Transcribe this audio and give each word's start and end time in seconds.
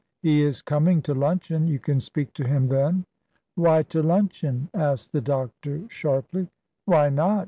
"He 0.23 0.41
is 0.41 0.63
coming 0.63 1.03
to 1.03 1.13
luncheon; 1.13 1.67
you 1.67 1.77
can 1.77 1.99
speak 1.99 2.33
to 2.33 2.43
him 2.47 2.69
then." 2.69 3.05
"Why 3.53 3.83
to 3.83 4.01
luncheon?" 4.01 4.67
asked 4.73 5.11
the 5.11 5.21
doctor, 5.21 5.87
sharply. 5.89 6.47
"Why 6.85 7.09
not?" 7.09 7.39